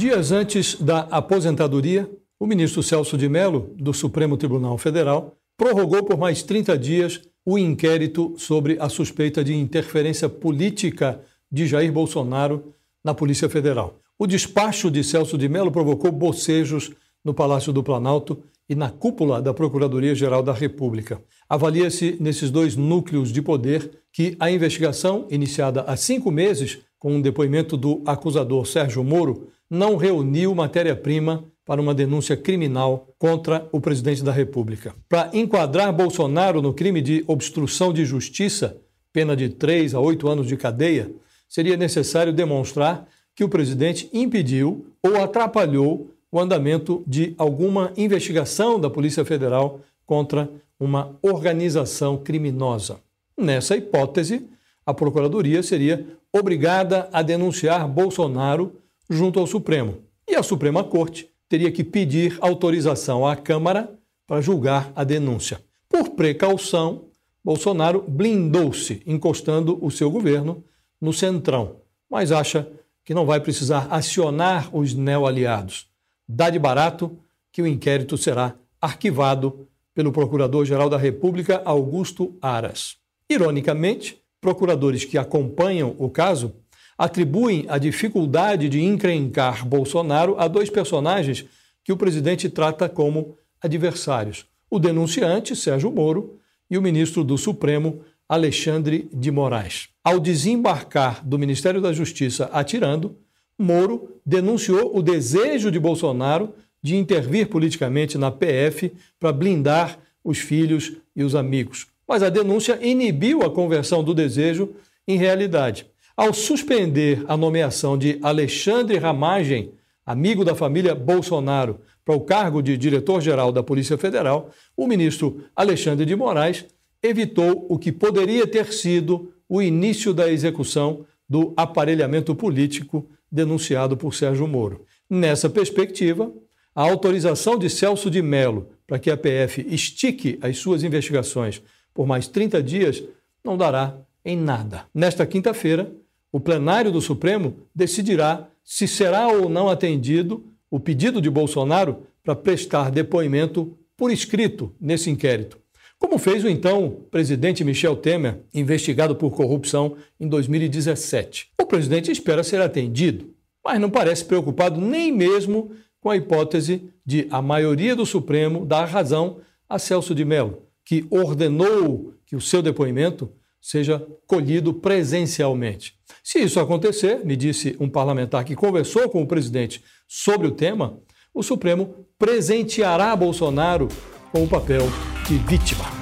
[0.00, 6.16] Dias antes da aposentadoria, o ministro Celso de Mello, do Supremo Tribunal Federal, prorrogou por
[6.16, 11.20] mais 30 dias o inquérito sobre a suspeita de interferência política
[11.52, 12.72] de Jair Bolsonaro
[13.04, 14.00] na Polícia Federal.
[14.18, 16.90] O despacho de Celso de Mello provocou bocejos
[17.22, 21.22] no Palácio do Planalto e na cúpula da Procuradoria-Geral da República.
[21.46, 27.20] Avalia-se nesses dois núcleos de poder que a investigação, iniciada há cinco meses com um
[27.20, 34.24] depoimento do acusador Sérgio Moro, não reuniu matéria-prima para uma denúncia criminal contra o presidente
[34.24, 34.92] da República.
[35.08, 38.76] Para enquadrar Bolsonaro no crime de obstrução de justiça,
[39.12, 41.12] pena de três a oito anos de cadeia,
[41.48, 48.90] seria necessário demonstrar que o presidente impediu ou atrapalhou o andamento de alguma investigação da
[48.90, 52.98] Polícia Federal contra uma organização criminosa.
[53.36, 54.48] Nessa hipótese,
[54.84, 58.72] a Procuradoria seria obrigada a denunciar Bolsonaro
[59.10, 59.98] junto ao Supremo.
[60.26, 63.92] E a Suprema Corte teria que pedir autorização à Câmara
[64.26, 65.60] para julgar a denúncia.
[65.88, 67.06] Por precaução,
[67.44, 70.62] Bolsonaro blindou-se, encostando o seu governo
[71.00, 72.70] no centrão, mas acha
[73.04, 75.88] que não vai precisar acionar os neo-aliados.
[76.28, 77.18] Dá de barato
[77.50, 82.96] que o inquérito será arquivado pelo Procurador-Geral da República, Augusto Aras.
[83.28, 86.54] Ironicamente, procuradores que acompanham o caso
[87.00, 91.46] atribuem a dificuldade de encrencar Bolsonaro a dois personagens
[91.82, 96.38] que o presidente trata como adversários: o denunciante, Sérgio Moro,
[96.70, 99.88] e o ministro do Supremo, Alexandre de Moraes.
[100.04, 103.16] Ao desembarcar do Ministério da Justiça atirando,
[103.58, 110.92] Moro denunciou o desejo de Bolsonaro de intervir politicamente na PF para blindar os filhos
[111.16, 111.86] e os amigos.
[112.06, 114.68] Mas a denúncia inibiu a conversão do desejo
[115.08, 115.86] em realidade.
[116.16, 119.72] Ao suspender a nomeação de Alexandre Ramagem,
[120.04, 126.04] amigo da família Bolsonaro, para o cargo de diretor-geral da Polícia Federal, o ministro Alexandre
[126.04, 126.66] de Moraes
[127.02, 134.14] evitou o que poderia ter sido o início da execução do aparelhamento político denunciado por
[134.14, 134.84] Sérgio Moro.
[135.08, 136.32] Nessa perspectiva,
[136.74, 141.62] a autorização de Celso de Mello para que a PF estique as suas investigações
[141.94, 143.02] por mais 30 dias
[143.44, 144.84] não dará em nada.
[144.94, 145.92] Nesta quinta-feira,
[146.32, 152.36] o plenário do Supremo decidirá se será ou não atendido o pedido de Bolsonaro para
[152.36, 155.58] prestar depoimento por escrito nesse inquérito,
[155.98, 161.48] como fez o então presidente Michel Temer, investigado por corrupção em 2017.
[161.60, 167.26] O presidente espera ser atendido, mas não parece preocupado nem mesmo com a hipótese de
[167.30, 169.38] a maioria do Supremo dar razão
[169.68, 173.30] a Celso de Mello, que ordenou que o seu depoimento
[173.60, 175.94] seja colhido presencialmente.
[176.22, 180.98] Se isso acontecer, me disse um parlamentar que conversou com o presidente sobre o tema,
[181.34, 183.88] o Supremo presenteará Bolsonaro
[184.32, 184.86] com o papel
[185.26, 185.99] de vítima.